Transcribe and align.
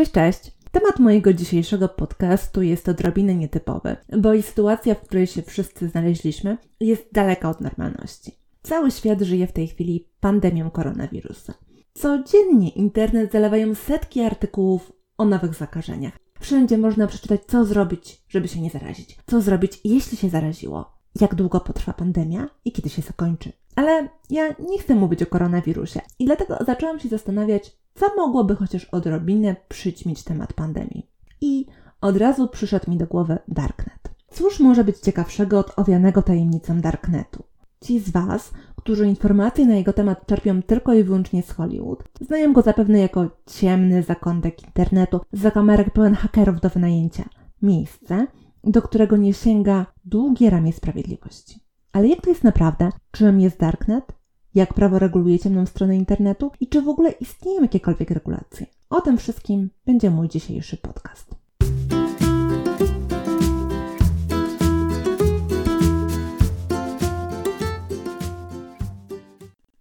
Cześć, 0.00 0.12
cześć! 0.12 0.52
Temat 0.70 0.98
mojego 0.98 1.32
dzisiejszego 1.32 1.88
podcastu 1.88 2.62
jest 2.62 2.88
odrobinę 2.88 3.34
nietypowy, 3.34 3.96
bo 4.18 4.34
i 4.34 4.42
sytuacja, 4.42 4.94
w 4.94 5.00
której 5.00 5.26
się 5.26 5.42
wszyscy 5.42 5.88
znaleźliśmy, 5.88 6.58
jest 6.80 7.12
daleka 7.12 7.50
od 7.50 7.60
normalności. 7.60 8.38
Cały 8.62 8.90
świat 8.90 9.20
żyje 9.20 9.46
w 9.46 9.52
tej 9.52 9.68
chwili 9.68 10.08
pandemią 10.20 10.70
koronawirusa. 10.70 11.54
Codziennie 11.92 12.68
internet 12.68 13.32
zalewają 13.32 13.74
setki 13.74 14.20
artykułów 14.20 14.92
o 15.18 15.24
nowych 15.24 15.54
zakażeniach. 15.54 16.18
Wszędzie 16.40 16.78
można 16.78 17.06
przeczytać, 17.06 17.40
co 17.46 17.64
zrobić, 17.64 18.22
żeby 18.28 18.48
się 18.48 18.60
nie 18.60 18.70
zarazić, 18.70 19.18
co 19.26 19.40
zrobić, 19.40 19.80
jeśli 19.84 20.18
się 20.18 20.28
zaraziło, 20.28 20.92
jak 21.20 21.34
długo 21.34 21.60
potrwa 21.60 21.92
pandemia 21.92 22.48
i 22.64 22.72
kiedy 22.72 22.88
się 22.88 23.02
zakończy. 23.02 23.52
Ale 23.76 24.08
ja 24.30 24.54
nie 24.70 24.78
chcę 24.78 24.94
mówić 24.94 25.22
o 25.22 25.26
koronawirusie 25.26 26.00
i 26.18 26.24
dlatego 26.24 26.58
zaczęłam 26.66 27.00
się 27.00 27.08
zastanawiać, 27.08 27.79
co 27.94 28.06
mogłoby 28.16 28.56
chociaż 28.56 28.84
odrobinę 28.84 29.56
przyćmić 29.68 30.22
temat 30.24 30.52
pandemii. 30.52 31.10
I 31.40 31.66
od 32.00 32.16
razu 32.16 32.48
przyszedł 32.48 32.90
mi 32.90 32.96
do 32.96 33.06
głowy 33.06 33.38
Darknet. 33.48 34.10
Cóż 34.30 34.60
może 34.60 34.84
być 34.84 34.98
ciekawszego 34.98 35.58
od 35.58 35.78
owianego 35.78 36.22
tajemnicą 36.22 36.80
Darknetu? 36.80 37.42
Ci 37.80 38.00
z 38.00 38.10
Was, 38.10 38.52
którzy 38.76 39.06
informacje 39.06 39.66
na 39.66 39.74
jego 39.74 39.92
temat 39.92 40.26
czerpią 40.26 40.62
tylko 40.62 40.94
i 40.94 41.04
wyłącznie 41.04 41.42
z 41.42 41.50
Hollywood, 41.50 42.04
znają 42.20 42.52
go 42.52 42.62
zapewne 42.62 42.98
jako 42.98 43.30
ciemny 43.46 44.02
zakątek 44.02 44.62
internetu, 44.62 45.20
za 45.32 45.50
kamerek 45.50 45.90
pełen 45.90 46.14
hakerów 46.14 46.60
do 46.60 46.68
wynajęcia. 46.68 47.24
Miejsce, 47.62 48.26
do 48.64 48.82
którego 48.82 49.16
nie 49.16 49.34
sięga 49.34 49.86
długie 50.04 50.50
ramię 50.50 50.72
sprawiedliwości. 50.72 51.60
Ale 51.92 52.08
jak 52.08 52.20
to 52.20 52.30
jest 52.30 52.44
naprawdę? 52.44 52.90
Czym 53.10 53.40
jest 53.40 53.58
Darknet? 53.58 54.19
Jak 54.54 54.74
prawo 54.74 54.98
reguluje 54.98 55.38
ciemną 55.38 55.66
stronę 55.66 55.96
internetu? 55.96 56.50
I 56.60 56.66
czy 56.66 56.82
w 56.82 56.88
ogóle 56.88 57.10
istnieją 57.10 57.62
jakiekolwiek 57.62 58.10
regulacje? 58.10 58.66
O 58.90 59.00
tym 59.00 59.18
wszystkim 59.18 59.70
będzie 59.86 60.10
mój 60.10 60.28
dzisiejszy 60.28 60.76
podcast. 60.76 61.34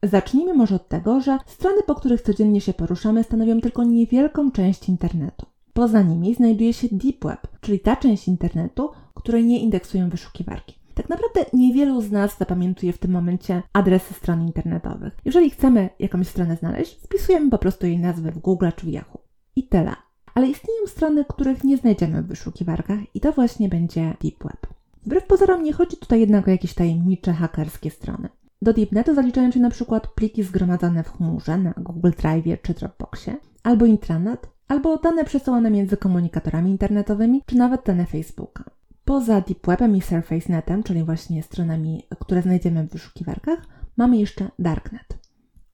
Zacznijmy 0.04 0.54
może 0.54 0.76
od 0.76 0.88
tego, 0.88 1.22
że 1.22 1.38
strony, 1.46 1.84
po 1.84 1.96
których 1.96 2.22
codziennie 2.22 2.62
się 2.62 2.74
poruszamy, 2.74 3.24
stanowią 3.24 3.62
tylko 3.62 3.84
niewielką 3.84 4.52
część 4.52 4.90
internetu. 4.90 5.46
Poza 5.74 6.02
nimi 6.02 6.36
znajduje 6.36 6.74
się 6.74 6.88
Deep 6.92 7.24
Web, 7.24 7.48
czyli 7.62 7.80
ta 7.80 7.96
część 7.96 8.28
internetu, 8.28 8.90
której 9.14 9.46
nie 9.46 9.60
indeksują 9.60 10.10
wyszukiwarki. 10.10 10.79
Tak 11.00 11.10
naprawdę 11.10 11.46
niewielu 11.54 12.02
z 12.02 12.12
nas 12.12 12.38
zapamiętuje 12.38 12.94
w 12.94 12.98
tym 12.98 13.12
momencie 13.12 13.64
adresy 13.74 14.14
stron 14.14 14.42
internetowych. 14.42 15.14
Jeżeli 15.26 15.50
chcemy 15.50 15.90
jakąś 16.00 16.28
stronę 16.28 16.56
znaleźć, 16.56 17.00
wpisujemy 17.04 17.50
po 17.50 17.58
prostu 17.58 17.86
jej 17.86 18.00
nazwę 18.00 18.32
w 18.32 18.40
Google 18.40 18.68
czy 18.76 18.86
w 18.86 18.90
Yahoo. 18.90 19.20
I 19.56 19.64
tyle. 19.64 19.96
Ale 20.36 20.48
istnieją 20.48 20.88
strony, 20.88 21.26
których 21.26 21.64
nie 21.64 21.78
znajdziemy 21.78 22.22
w 22.22 22.28
wyszukiwarkach 22.28 23.00
i 23.16 23.20
to 23.20 23.32
właśnie 23.32 23.70
będzie 23.70 24.02
Deep 24.22 24.44
Web. 24.44 24.68
Wbrew 25.06 25.24
pozorom 25.24 25.64
nie 25.64 25.74
chodzi 25.74 25.98
tutaj 25.98 26.20
jednak 26.20 26.48
o 26.48 26.52
jakieś 26.52 26.74
tajemnicze 26.74 27.34
hakerskie 27.34 27.92
strony. 27.92 28.30
Do 28.62 28.74
DeepNetu 28.74 29.16
zaliczają 29.16 29.52
się 29.52 29.60
na 29.60 29.70
przykład 29.70 30.08
pliki 30.08 30.44
zgromadzone 30.44 31.04
w 31.04 31.12
chmurze 31.12 31.58
na 31.58 31.74
Google 31.78 32.12
Drive 32.22 32.62
czy 32.62 32.74
Dropboxie, 32.74 33.36
albo 33.64 33.86
intranet, 33.86 34.50
albo 34.68 34.98
dane 34.98 35.26
przesyłane 35.26 35.72
między 35.72 35.98
komunikatorami 35.98 36.72
internetowymi, 36.72 37.42
czy 37.46 37.56
nawet 37.56 37.86
dane 37.86 38.06
Facebooka. 38.06 38.64
Poza 39.10 39.42
DeepWebem 39.42 39.96
i 39.96 40.02
SurfaceNetem, 40.02 40.84
czyli 40.84 41.04
właśnie 41.04 41.44
stronami, 41.44 42.04
które 42.20 42.42
znajdziemy 42.42 42.84
w 42.84 42.92
wyszukiwarkach, 42.92 43.60
mamy 43.98 44.18
jeszcze 44.18 44.52
Darknet. 44.60 45.18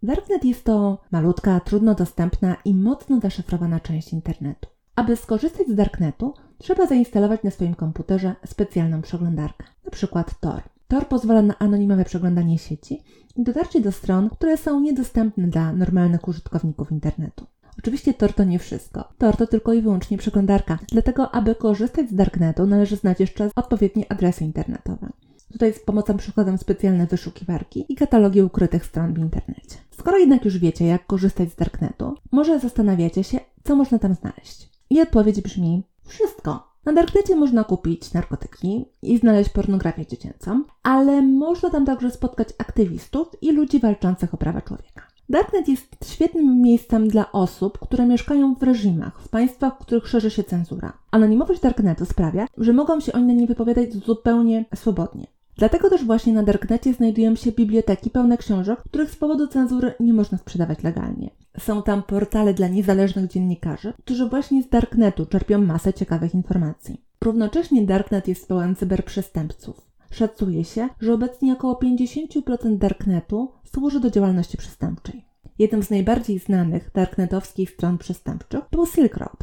Darknet 0.03 0.45
jest 0.45 0.63
to 0.63 1.01
malutka, 1.11 1.59
trudno 1.59 1.95
dostępna 1.95 2.57
i 2.65 2.75
mocno 2.75 3.19
zaszyfrowana 3.19 3.79
część 3.79 4.13
internetu. 4.13 4.69
Aby 4.95 5.15
skorzystać 5.15 5.67
z 5.67 5.75
Darknetu, 5.75 6.33
trzeba 6.57 6.85
zainstalować 6.85 7.43
na 7.43 7.51
swoim 7.51 7.75
komputerze 7.75 8.35
specjalną 8.45 9.01
przeglądarkę, 9.01 9.65
np. 9.83 10.23
Tor. 10.39 10.61
Tor 10.87 11.07
pozwala 11.07 11.41
na 11.41 11.59
anonimowe 11.59 12.05
przeglądanie 12.05 12.57
sieci 12.57 13.03
i 13.35 13.43
dotarcie 13.43 13.81
do 13.81 13.91
stron, 13.91 14.29
które 14.29 14.57
są 14.57 14.79
niedostępne 14.79 15.47
dla 15.47 15.73
normalnych 15.73 16.27
użytkowników 16.27 16.91
internetu. 16.91 17.45
Oczywiście 17.79 18.13
Tor 18.13 18.33
to 18.33 18.43
nie 18.43 18.59
wszystko. 18.59 19.03
Tor 19.17 19.37
to 19.37 19.47
tylko 19.47 19.73
i 19.73 19.81
wyłącznie 19.81 20.17
przeglądarka, 20.17 20.79
dlatego 20.91 21.35
aby 21.35 21.55
korzystać 21.55 22.09
z 22.09 22.15
Darknetu 22.15 22.65
należy 22.65 22.95
znać 22.95 23.19
jeszcze 23.19 23.49
odpowiednie 23.55 24.11
adresy 24.11 24.43
internetowe. 24.43 25.09
Tutaj 25.51 25.73
z 25.73 25.79
pomocą 25.79 26.17
przykładam 26.17 26.57
specjalne 26.57 27.07
wyszukiwarki 27.07 27.85
i 27.89 27.95
katalogi 27.95 28.41
ukrytych 28.41 28.85
stron 28.85 29.13
w 29.13 29.17
internecie. 29.17 29.75
Skoro 29.91 30.17
jednak 30.17 30.45
już 30.45 30.57
wiecie, 30.57 30.85
jak 30.85 31.05
korzystać 31.05 31.51
z 31.51 31.55
Darknetu, 31.55 32.15
może 32.31 32.59
zastanawiacie 32.59 33.23
się, 33.23 33.39
co 33.63 33.75
można 33.75 33.99
tam 33.99 34.13
znaleźć. 34.13 34.69
I 34.89 35.01
odpowiedź 35.01 35.41
brzmi 35.41 35.83
wszystko. 36.05 36.75
Na 36.85 36.93
Darknecie 36.93 37.35
można 37.35 37.63
kupić 37.63 38.13
narkotyki 38.13 38.85
i 39.01 39.17
znaleźć 39.17 39.49
pornografię 39.49 40.05
dziecięcą, 40.05 40.63
ale 40.83 41.21
można 41.21 41.69
tam 41.69 41.85
także 41.85 42.11
spotkać 42.11 42.49
aktywistów 42.57 43.27
i 43.41 43.51
ludzi 43.51 43.79
walczących 43.79 44.33
o 44.33 44.37
prawa 44.37 44.61
człowieka. 44.61 45.01
Darknet 45.29 45.67
jest 45.67 45.95
świetnym 46.05 46.61
miejscem 46.61 47.07
dla 47.07 47.31
osób, 47.31 47.79
które 47.79 48.05
mieszkają 48.05 48.55
w 48.55 48.63
reżimach, 48.63 49.21
w 49.21 49.29
państwach, 49.29 49.73
w 49.75 49.77
których 49.77 50.07
szerzy 50.07 50.31
się 50.31 50.43
cenzura. 50.43 50.93
Anonimowość 51.11 51.61
Darknetu 51.61 52.05
sprawia, 52.05 52.47
że 52.57 52.73
mogą 52.73 52.99
się 52.99 53.13
oni 53.13 53.33
na 53.33 53.47
wypowiadać 53.47 53.93
zupełnie 53.93 54.65
swobodnie. 54.75 55.27
Dlatego 55.57 55.89
też 55.89 56.05
właśnie 56.05 56.33
na 56.33 56.43
Darknecie 56.43 56.93
znajdują 56.93 57.35
się 57.35 57.51
biblioteki 57.51 58.09
pełne 58.09 58.37
książek, 58.37 58.79
których 58.83 59.11
z 59.11 59.15
powodu 59.15 59.47
cenzury 59.47 59.93
nie 59.99 60.13
można 60.13 60.37
sprzedawać 60.37 60.83
legalnie. 60.83 61.29
Są 61.59 61.83
tam 61.83 62.03
portale 62.03 62.53
dla 62.53 62.67
niezależnych 62.67 63.27
dziennikarzy, 63.27 63.93
którzy 63.99 64.29
właśnie 64.29 64.63
z 64.63 64.69
Darknetu 64.69 65.25
czerpią 65.25 65.61
masę 65.61 65.93
ciekawych 65.93 66.33
informacji. 66.33 67.01
Równocześnie 67.21 67.85
Darknet 67.85 68.27
jest 68.27 68.47
pełen 68.47 68.75
cyberprzestępców. 68.75 69.94
Szacuje 70.15 70.63
się, 70.63 70.89
że 70.99 71.13
obecnie 71.13 71.53
około 71.53 71.73
50% 71.73 72.77
Darknetu 72.77 73.51
służy 73.63 73.99
do 73.99 74.09
działalności 74.09 74.57
przestępczej. 74.57 75.25
Jedną 75.59 75.81
z 75.81 75.89
najbardziej 75.89 76.39
znanych 76.39 76.91
darknetowskich 76.93 77.69
stron 77.69 77.97
przestępczych 77.97 78.61
był 78.71 78.85
Silk 78.85 79.17
Road. 79.17 79.37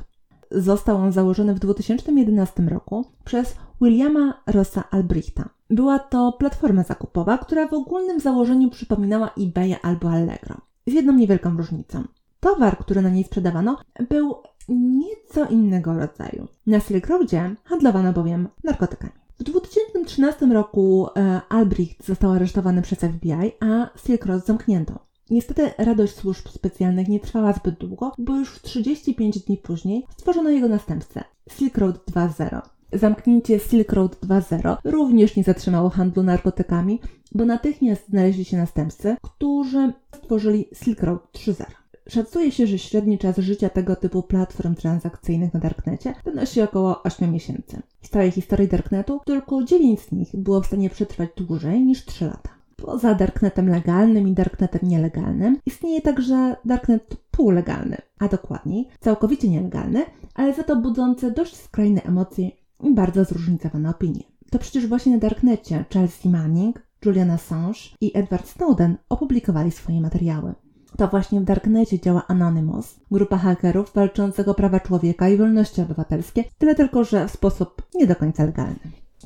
Został 0.51 0.97
on 0.97 1.13
założony 1.13 1.55
w 1.55 1.59
2011 1.59 2.63
roku 2.63 3.05
przez 3.25 3.57
Williama 3.81 4.43
Rossa 4.47 4.85
Albrichta. 4.91 5.49
Była 5.71 5.99
to 5.99 6.33
platforma 6.33 6.83
zakupowa, 6.83 7.39
która 7.39 7.69
w 7.69 7.75
ogólnym 7.75 8.21
założeniu 8.21 8.71
przypominała 8.71 9.31
eBay 9.39 9.77
albo 9.83 10.11
Allegro. 10.11 10.57
Z 10.87 10.93
jedną 10.93 11.13
niewielką 11.13 11.57
różnicą. 11.57 12.05
Towar, 12.41 12.79
który 12.79 13.03
na 13.03 13.11
niej 13.11 13.25
sprzedawano, 13.25 13.79
był 14.09 14.35
nieco 14.69 15.45
innego 15.45 15.95
rodzaju. 15.95 16.49
Na 16.67 16.81
Silk 16.81 17.07
Roadzie 17.07 17.57
handlowano 17.65 18.13
bowiem 18.13 18.49
narkotykami. 18.65 19.22
W 19.43 19.45
2013 19.45 20.47
roku 20.47 21.09
e, 21.17 21.41
Albrecht 21.49 22.07
został 22.07 22.31
aresztowany 22.31 22.83
przez 22.83 22.99
FBI, 22.99 23.53
a 23.61 23.99
Silk 24.07 24.27
Road 24.27 24.47
zamknięto. 24.47 24.99
Niestety 25.31 25.71
radość 25.79 26.15
służb 26.15 26.49
specjalnych 26.49 27.09
nie 27.09 27.21
trwała 27.21 27.53
zbyt 27.53 27.79
długo, 27.79 28.13
bo 28.19 28.37
już 28.37 28.61
35 28.61 29.39
dni 29.39 29.57
później 29.57 30.07
stworzono 30.17 30.51
jego 30.51 30.69
następcę 30.69 31.25
Silk 31.51 31.79
Road 31.79 32.11
2.0. 32.11 32.61
Zamknięcie 32.93 33.59
Silk 33.59 33.93
Road 33.93 34.17
2.0 34.17 34.77
również 34.85 35.37
nie 35.37 35.45
zatrzymało 35.45 35.91
handlu 35.91 36.23
narkotykami, 36.23 37.01
bo 37.35 37.45
natychmiast 37.45 38.09
znaleźli 38.09 38.45
się 38.45 38.57
następcy, 38.57 39.17
którzy 39.23 39.93
stworzyli 40.15 40.69
Silk 40.75 41.03
Road 41.03 41.29
3.0. 41.33 41.82
Szacuje 42.09 42.53
się, 42.53 42.67
że 42.67 42.79
średni 42.79 43.19
czas 43.19 43.39
życia 43.39 43.69
tego 43.69 43.97
typu 43.97 44.23
platform 44.23 44.75
transakcyjnych 44.75 45.55
na 45.55 45.61
Darknecie 45.61 46.15
wynosi 46.25 46.63
około 46.63 47.03
8 47.03 47.33
miesięcy. 47.33 47.83
W 48.01 48.09
całej 48.09 48.31
historii 48.31 48.69
Darknetu 48.69 49.21
tylko 49.25 49.65
9 49.65 50.01
z 50.01 50.13
nich 50.13 50.37
było 50.37 50.61
w 50.61 50.67
stanie 50.67 50.91
przetrwać 50.91 51.31
dłużej 51.37 51.85
niż 51.85 52.05
3 52.05 52.25
lata. 52.25 52.51
Poza 52.77 53.15
Darknetem 53.15 53.69
legalnym 53.69 54.29
i 54.29 54.33
Darknetem 54.33 54.81
nielegalnym 54.83 55.59
istnieje 55.67 56.01
także 56.01 56.57
Darknet 56.65 57.17
półlegalny, 57.31 57.97
a 58.19 58.29
dokładniej 58.29 58.89
całkowicie 59.01 59.49
nielegalny, 59.49 60.05
ale 60.35 60.55
za 60.55 60.63
to 60.63 60.77
budzący 60.77 61.31
dość 61.31 61.57
skrajne 61.57 62.03
emocje 62.03 62.51
i 62.83 62.95
bardzo 62.95 63.25
zróżnicowane 63.25 63.91
opinie. 63.91 64.23
To 64.51 64.59
przecież 64.59 64.87
właśnie 64.87 65.13
na 65.13 65.19
Darknecie 65.19 65.85
Chelsea 65.93 66.29
Manning, 66.29 66.87
Julian 67.05 67.31
Assange 67.31 67.79
i 68.01 68.19
Edward 68.19 68.49
Snowden 68.49 68.97
opublikowali 69.09 69.71
swoje 69.71 70.01
materiały. 70.01 70.55
To 71.03 71.09
właśnie 71.09 71.41
w 71.41 71.45
Darknecie 71.45 72.01
działa 72.01 72.23
Anonymous, 72.29 72.95
grupa 73.11 73.37
hakerów 73.37 73.93
walczących 73.95 74.49
o 74.49 74.55
prawa 74.55 74.81
człowieka 74.81 75.29
i 75.29 75.37
wolności 75.37 75.83
obywatelskie, 75.83 76.45
tyle 76.59 76.75
tylko, 76.75 77.05
że 77.05 77.29
w 77.29 77.31
sposób 77.31 77.83
nie 77.95 78.07
do 78.07 78.17
końca 78.17 78.45
legalny. 78.45 78.79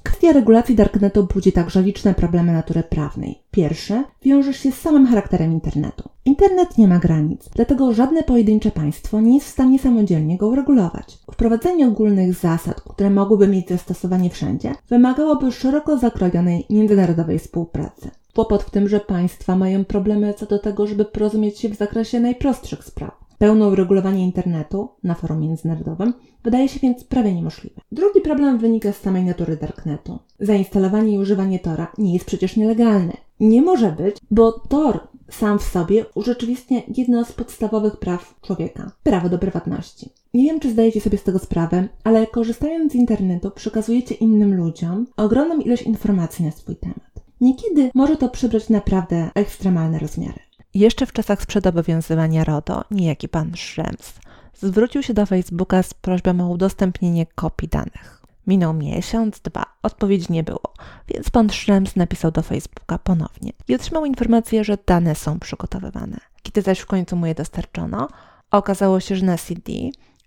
Kwestia 0.02 0.32
regulacji 0.32 0.74
Darknetu 0.74 1.26
budzi 1.34 1.52
także 1.52 1.82
liczne 1.82 2.14
problemy 2.14 2.52
natury 2.52 2.82
prawnej. 2.82 3.42
Pierwszy 3.50 4.04
wiąże 4.22 4.54
się 4.54 4.72
z 4.72 4.78
samym 4.78 5.06
charakterem 5.06 5.52
internetu. 5.52 6.08
Internet 6.24 6.78
nie 6.78 6.88
ma 6.88 6.98
granic, 6.98 7.48
dlatego 7.54 7.94
żadne 7.94 8.22
pojedyncze 8.22 8.70
państwo 8.70 9.20
nie 9.20 9.34
jest 9.34 9.46
w 9.46 9.50
stanie 9.50 9.78
samodzielnie 9.78 10.36
go 10.38 10.48
uregulować. 10.48 11.18
Wprowadzenie 11.32 11.88
ogólnych 11.88 12.34
zasad, 12.34 12.80
które 12.80 13.10
mogłyby 13.10 13.48
mieć 13.48 13.68
zastosowanie 13.68 14.30
wszędzie, 14.30 14.74
wymagałoby 14.88 15.52
szeroko 15.52 15.98
zakrojonej 15.98 16.66
międzynarodowej 16.70 17.38
współpracy. 17.38 18.10
Kłopot 18.36 18.62
w 18.62 18.70
tym, 18.70 18.88
że 18.88 19.00
państwa 19.00 19.56
mają 19.56 19.84
problemy 19.84 20.34
co 20.34 20.46
do 20.46 20.58
tego, 20.58 20.86
żeby 20.86 21.04
porozumieć 21.04 21.58
się 21.58 21.68
w 21.68 21.76
zakresie 21.76 22.20
najprostszych 22.20 22.84
spraw. 22.84 23.24
Pełne 23.38 23.66
uregulowanie 23.66 24.24
internetu 24.24 24.88
na 25.02 25.14
forum 25.14 25.40
międzynarodowym 25.40 26.14
wydaje 26.44 26.68
się 26.68 26.80
więc 26.80 27.04
prawie 27.04 27.34
niemożliwe. 27.34 27.80
Drugi 27.92 28.20
problem 28.20 28.58
wynika 28.58 28.92
z 28.92 29.00
samej 29.00 29.24
natury 29.24 29.56
Darknetu. 29.56 30.18
Zainstalowanie 30.40 31.14
i 31.14 31.18
używanie 31.18 31.58
Tora 31.58 31.92
nie 31.98 32.12
jest 32.12 32.24
przecież 32.24 32.56
nielegalne. 32.56 33.12
Nie 33.40 33.62
może 33.62 33.92
być, 33.92 34.16
bo 34.30 34.52
Tor 34.52 35.00
sam 35.30 35.58
w 35.58 35.62
sobie 35.62 36.04
urzeczywistnia 36.14 36.80
jedno 36.96 37.24
z 37.24 37.32
podstawowych 37.32 37.96
praw 37.96 38.34
człowieka 38.42 38.90
prawo 39.02 39.28
do 39.28 39.38
prywatności. 39.38 40.10
Nie 40.34 40.44
wiem, 40.44 40.60
czy 40.60 40.70
zdajecie 40.70 41.00
sobie 41.00 41.18
z 41.18 41.22
tego 41.22 41.38
sprawę, 41.38 41.88
ale 42.04 42.26
korzystając 42.26 42.92
z 42.92 42.94
internetu 42.94 43.50
przekazujecie 43.50 44.14
innym 44.14 44.56
ludziom 44.56 45.06
ogromną 45.16 45.58
ilość 45.58 45.82
informacji 45.82 46.44
na 46.44 46.50
swój 46.50 46.76
temat. 46.76 47.05
Niekiedy 47.40 47.90
może 47.94 48.16
to 48.16 48.28
przybrać 48.28 48.68
naprawdę 48.68 49.30
ekstremalne 49.34 49.98
rozmiary. 49.98 50.40
Jeszcze 50.74 51.06
w 51.06 51.12
czasach 51.12 51.42
sprzed 51.42 51.66
obowiązywania 51.66 52.44
RODO 52.44 52.84
niejaki 52.90 53.28
pan 53.28 53.52
Schrems 53.56 54.12
zwrócił 54.54 55.02
się 55.02 55.14
do 55.14 55.26
Facebooka 55.26 55.82
z 55.82 55.94
prośbą 55.94 56.40
o 56.40 56.48
udostępnienie 56.48 57.26
kopii 57.26 57.68
danych. 57.68 58.22
Minął 58.46 58.74
miesiąc, 58.74 59.40
dwa, 59.40 59.64
odpowiedzi 59.82 60.32
nie 60.32 60.42
było, 60.42 60.74
więc 61.08 61.30
pan 61.30 61.50
Schrems 61.50 61.96
napisał 61.96 62.30
do 62.30 62.42
Facebooka 62.42 62.98
ponownie 62.98 63.52
i 63.68 63.74
otrzymał 63.74 64.04
informację, 64.04 64.64
że 64.64 64.78
dane 64.86 65.14
są 65.14 65.38
przygotowywane. 65.38 66.16
Kiedy 66.42 66.62
zaś 66.62 66.78
w 66.78 66.86
końcu 66.86 67.16
mu 67.16 67.26
je 67.26 67.34
dostarczono, 67.34 68.08
okazało 68.50 69.00
się, 69.00 69.16
że 69.16 69.26
na 69.26 69.38
CD 69.38 69.72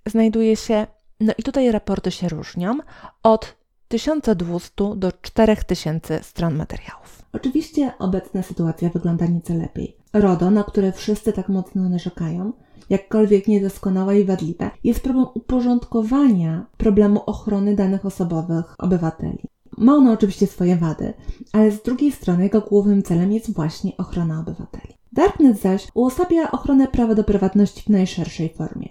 znajduje 0.06 0.56
się, 0.56 0.88
no 1.20 1.34
i 1.38 1.44
tutaj 1.44 1.72
raporty 1.72 2.12
się 2.12 2.30
różnią, 2.30 2.78
od 3.24 3.56
1200 3.90 4.96
do 4.96 5.12
4000 5.22 6.24
stron 6.24 6.56
materiałów. 6.56 7.24
Oczywiście 7.34 7.92
obecna 8.00 8.44
sytuacja 8.44 8.90
wygląda 8.90 9.26
nieco 9.26 9.54
lepiej. 9.54 9.98
RODO, 10.14 10.52
na 10.52 10.64
które 10.64 10.92
wszyscy 10.92 11.34
tak 11.34 11.50
mocno 11.50 11.90
narzekają, 11.90 12.54
jakkolwiek 12.90 13.48
niedoskonałe 13.48 14.20
i 14.20 14.26
wadliwe, 14.26 14.72
jest 14.84 15.00
próbą 15.00 15.26
uporządkowania 15.26 16.66
problemu 16.78 17.22
ochrony 17.26 17.76
danych 17.76 18.06
osobowych 18.06 18.76
obywateli. 18.78 19.44
Ma 19.78 19.96
ono 19.96 20.12
oczywiście 20.12 20.48
swoje 20.48 20.76
wady, 20.76 21.14
ale 21.54 21.72
z 21.72 21.82
drugiej 21.82 22.12
strony 22.12 22.44
jego 22.44 22.62
głównym 22.62 23.04
celem 23.04 23.32
jest 23.32 23.54
właśnie 23.54 23.98
ochrona 23.98 24.40
obywateli. 24.40 24.94
Darknet 25.14 25.62
zaś 25.62 25.88
uosabia 25.94 26.52
ochronę 26.52 26.88
prawa 26.88 27.16
do 27.16 27.24
prywatności 27.24 27.82
w 27.82 27.90
najszerszej 27.90 28.54
formie. 28.54 28.90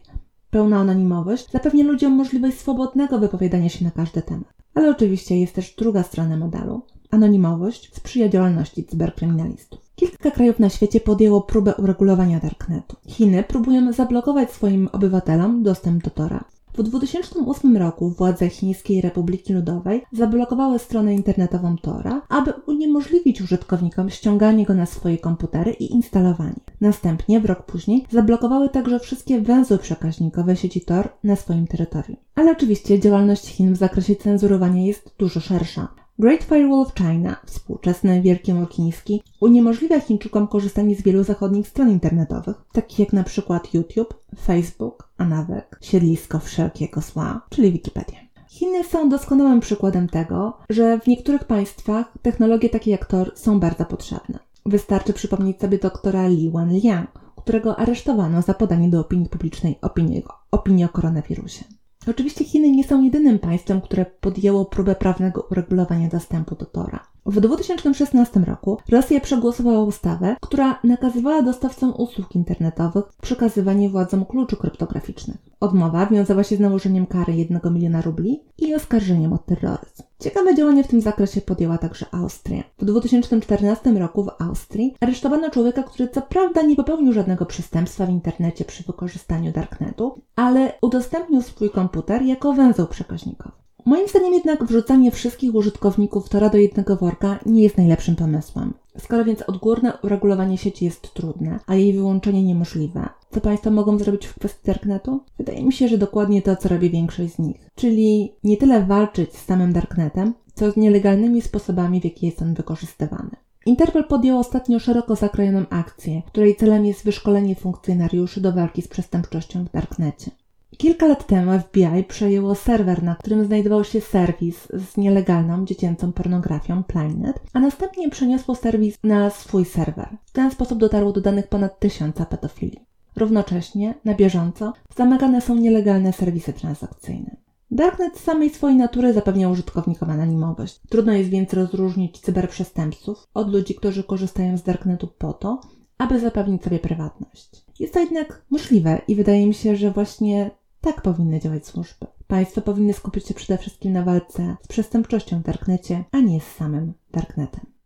Pełna 0.51 0.79
anonimowość 0.79 1.51
zapewnia 1.51 1.85
ludziom 1.85 2.13
możliwość 2.13 2.59
swobodnego 2.59 3.19
wypowiadania 3.19 3.69
się 3.69 3.85
na 3.85 3.91
każdy 3.91 4.23
temat. 4.23 4.58
Ale 4.75 4.91
oczywiście 4.91 5.41
jest 5.41 5.55
też 5.55 5.75
druga 5.79 6.03
strona 6.03 6.37
medalu. 6.37 6.83
Anonimowość 7.11 7.95
sprzyja 7.95 8.29
działalności 8.29 8.85
cyberkryminalistów. 8.85 9.81
Kilka 9.97 10.31
krajów 10.31 10.59
na 10.59 10.69
świecie 10.69 11.01
podjęło 11.01 11.41
próbę 11.41 11.75
uregulowania 11.75 12.41
darknetu. 12.41 12.97
Chiny 13.07 13.43
próbują 13.43 13.93
zablokować 13.93 14.51
swoim 14.51 14.89
obywatelom 14.93 15.63
dostęp 15.63 16.05
do 16.05 16.11
Tora. 16.11 16.45
W 16.79 16.83
2008 16.83 17.77
roku 17.77 18.11
władze 18.11 18.49
Chińskiej 18.49 19.01
Republiki 19.01 19.53
Ludowej 19.53 20.03
zablokowały 20.13 20.79
stronę 20.79 21.15
internetową 21.15 21.77
Tora, 21.77 22.23
aby 22.29 22.53
uniemożliwić 22.67 23.41
użytkownikom 23.41 24.11
ściąganie 24.11 24.67
go 24.67 24.75
na 24.75 24.87
swoje 24.87 25.19
komputery 25.19 25.73
i 25.73 25.93
instalowanie. 25.93 26.61
Następnie, 26.81 27.41
w 27.41 27.45
rok 27.45 27.63
później, 27.63 28.07
zablokowały 28.11 28.69
także 28.69 29.01
wszystkie 29.01 29.41
węzły 29.41 29.79
przekaźnikowe 29.79 30.57
sieci 30.57 30.81
Tor 30.81 31.09
na 31.25 31.37
swoim 31.37 31.67
terytorium. 31.67 32.17
Ale 32.35 32.53
oczywiście 32.53 33.01
działalność 33.01 33.47
Chin 33.47 33.73
w 33.73 33.77
zakresie 33.77 34.17
cenzurowania 34.17 34.87
jest 34.87 35.15
dużo 35.19 35.41
szersza. 35.41 35.89
Great 36.21 36.45
Firewall 36.45 36.81
of 36.81 36.95
China, 36.95 37.37
współczesny 37.47 38.23
Wielki 38.23 38.55
Mur 38.55 38.71
Chiński, 38.71 39.23
uniemożliwia 39.41 40.01
Chińczykom 40.01 40.49
korzystanie 40.49 40.97
z 40.97 41.03
wielu 41.03 41.25
zachodnich 41.25 41.69
stron 41.69 41.91
internetowych, 41.91 42.57
takich 42.73 42.99
jak 42.99 43.13
na 43.13 43.25
przykład 43.25 43.75
YouTube, 43.75 44.15
Facebook, 44.41 45.09
a 45.19 45.25
nawet 45.25 45.65
siedlisko 45.81 46.39
wszelkiego 46.39 47.01
zła, 47.01 47.47
czyli 47.51 47.73
Wikipedia. 47.73 48.19
Chiny 48.49 48.85
są 48.85 49.09
doskonałym 49.09 49.61
przykładem 49.61 50.09
tego, 50.09 50.59
że 50.71 51.01
w 51.01 51.07
niektórych 51.07 51.45
państwach 51.45 52.13
technologie 52.23 52.69
takie 52.69 52.91
jak 52.91 53.07
Tor 53.07 53.33
są 53.35 53.61
bardzo 53.61 53.85
potrzebne. 53.85 54.39
Wystarczy 54.67 55.13
przypomnieć 55.13 55.61
sobie 55.61 55.79
doktora 55.79 56.29
Li 56.29 56.51
Wenliang, 56.51 57.11
którego 57.37 57.77
aresztowano 57.77 58.43
za 58.43 58.55
podanie 58.55 58.89
do 58.89 59.01
opinii 59.01 59.29
publicznej 59.29 59.79
opinii, 59.83 60.23
opinii 60.51 60.85
o 60.85 60.89
koronawirusie. 60.89 61.65
Oczywiście 62.11 62.45
Chiny 62.45 62.71
nie 62.71 62.85
są 62.85 63.03
jedynym 63.03 63.39
państwem, 63.39 63.81
które 63.81 64.07
podjęło 64.07 64.65
próbę 64.65 64.95
prawnego 64.95 65.47
uregulowania 65.51 66.09
dostępu 66.09 66.55
do 66.55 66.67
Tora. 66.67 67.07
W 67.29 67.41
2016 67.41 68.41
roku 68.41 68.79
Rosja 68.89 69.21
przegłosowała 69.21 69.83
ustawę, 69.83 70.37
która 70.41 70.79
nakazywała 70.85 71.43
dostawcom 71.43 71.95
usług 71.99 72.35
internetowych 72.35 73.05
przekazywanie 73.23 73.89
władzom 73.89 74.25
kluczy 74.25 74.57
kryptograficznych. 74.57 75.37
Odmowa 75.61 76.07
wiązała 76.07 76.45
się 76.45 76.57
z 76.57 76.61
nałożeniem 76.61 77.07
kary 77.07 77.33
1 77.33 77.61
miliona 77.75 78.03
rubli 78.03 78.41
i 78.59 78.75
oskarżeniem 78.75 79.33
o 79.33 79.39
terroryzm. 79.39 80.03
Ciekawe 80.19 80.55
działanie 80.55 80.85
w 80.85 80.89
tym 80.89 81.01
zakresie 81.01 81.41
podjęła 81.41 81.79
także 81.79 82.07
Austria. 82.13 82.63
W 82.79 82.85
2014 82.85 83.93
roku 83.93 84.25
w 84.25 84.31
Austrii 84.39 84.95
aresztowano 85.01 85.51
człowieka, 85.51 85.83
który 85.83 86.09
co 86.09 86.23
prawda 86.23 86.63
nie 86.63 86.77
popełnił 86.77 87.13
żadnego 87.13 87.47
przestępstwa 87.47 88.07
w 88.07 88.11
internecie 88.11 88.65
przy 88.65 88.83
wykorzystaniu 88.83 89.53
darknetu, 89.53 90.21
ale 90.37 90.73
udostępnił 90.83 91.43
swój 91.43 91.71
komputer 91.71 92.23
jako 92.23 92.53
węzeł 92.53 92.87
przekaźnikowy. 92.87 93.58
Moim 93.89 94.09
zdaniem 94.09 94.35
jednak 94.35 94.65
wrzucanie 94.65 95.11
wszystkich 95.11 95.55
użytkowników 95.55 96.29
Tora 96.29 96.49
do 96.49 96.59
jednego 96.59 96.97
worka 96.97 97.39
nie 97.47 97.63
jest 97.63 97.77
najlepszym 97.77 98.17
pomysłem. 98.17 98.75
Skoro 98.99 99.25
więc 99.25 99.43
odgórne 99.43 99.93
uregulowanie 100.03 100.59
sieci 100.59 100.85
jest 100.85 101.15
trudne, 101.15 101.59
a 101.67 101.75
jej 101.75 101.93
wyłączenie 101.93 102.43
niemożliwe, 102.43 103.09
co 103.31 103.41
Państwo 103.41 103.71
mogą 103.71 103.99
zrobić 103.99 104.27
w 104.27 104.35
kwestii 104.35 104.67
Darknetu? 104.67 105.21
Wydaje 105.39 105.65
mi 105.65 105.73
się, 105.73 105.89
że 105.89 105.99
dokładnie 105.99 106.43
to, 106.43 106.57
co 106.57 106.69
robi 106.69 106.91
większość 106.91 107.35
z 107.35 107.39
nich. 107.39 107.71
Czyli 107.75 108.33
nie 108.45 108.57
tyle 108.57 108.87
walczyć 108.87 109.37
z 109.37 109.45
samym 109.45 109.73
Darknetem, 109.73 110.35
co 110.55 110.71
z 110.71 110.77
nielegalnymi 110.77 111.43
sposobami, 111.43 112.01
w 112.01 112.05
jaki 112.05 112.27
jest 112.27 112.43
on 112.43 112.55
wykorzystywany. 112.55 113.31
Interpol 113.67 114.05
podjął 114.05 114.39
ostatnio 114.39 114.79
szeroko 114.79 115.17
zakrojoną 115.17 115.65
akcję, 115.71 116.23
której 116.27 116.57
celem 116.57 116.87
jest 116.87 117.05
wyszkolenie 117.05 117.55
funkcjonariuszy 117.55 118.41
do 118.41 118.53
walki 118.53 118.83
z 118.83 118.89
przestępczością 118.89 119.65
w 119.65 119.73
Darknecie. 119.73 120.31
Kilka 120.77 121.07
lat 121.07 121.27
temu 121.27 121.59
FBI 121.59 122.05
przejęło 122.09 122.55
serwer, 122.55 123.03
na 123.03 123.15
którym 123.15 123.45
znajdował 123.45 123.85
się 123.85 124.01
serwis 124.01 124.69
z 124.73 124.97
nielegalną 124.97 125.65
dziecięcą 125.65 126.13
pornografią 126.13 126.83
Plainet, 126.83 127.41
a 127.53 127.61
następnie 127.61 128.11
przeniosło 128.11 128.55
serwis 128.55 128.99
na 129.05 129.31
swój 129.31 129.65
serwer. 129.65 130.09
W 130.25 130.33
ten 130.33 130.51
sposób 130.51 130.79
dotarło 130.79 131.13
do 131.13 131.21
danych 131.21 131.49
ponad 131.49 131.79
tysiąca 131.79 132.27
pedofili. 132.27 132.81
Równocześnie, 133.17 133.95
na 134.05 134.15
bieżąco, 134.15 134.73
zamykane 134.97 135.41
są 135.41 135.55
nielegalne 135.55 136.13
serwisy 136.13 136.53
transakcyjne. 136.53 137.37
Darknet 137.71 138.19
z 138.19 138.25
samej 138.25 138.51
swojej 138.51 138.77
natury 138.77 139.13
zapewnia 139.13 139.49
użytkownikom 139.49 140.11
anonimowość. 140.11 140.81
Trudno 140.89 141.13
jest 141.13 141.31
więc 141.31 141.53
rozróżnić 141.53 142.21
cyberprzestępców 142.21 143.29
od 143.35 143.53
ludzi, 143.53 143.75
którzy 143.75 144.05
korzystają 144.05 144.59
z 144.59 144.63
Darknetu 144.63 145.09
po 145.19 145.33
to, 145.33 145.61
aby 145.99 146.21
zapewnić 146.21 146.65
sobie 146.65 146.79
prywatność. 146.79 147.65
Jest 147.81 147.95
to 147.95 148.01
jednak 148.01 148.43
możliwe 148.51 149.01
i 149.09 149.15
wydaje 149.15 149.47
mi 149.47 149.55
się, 149.55 149.77
że 149.77 149.91
właśnie 149.91 150.51
tak 150.81 151.03
powinny 151.03 151.41
działać 151.41 151.67
służby. 151.67 152.07
Państwo 152.27 152.61
powinny 152.61 152.93
skupić 152.93 153.27
się 153.27 153.35
przede 153.35 153.59
wszystkim 153.59 153.93
na 153.93 154.03
walce 154.03 154.57
z 154.63 154.69
przestępczością 154.69 155.41
w 155.41 155.45
Darknecie, 155.45 156.05
a 156.13 156.21
nie 156.21 156.41
z 156.41 156.57
samym 156.57 156.93
Darknetem. 157.13 157.69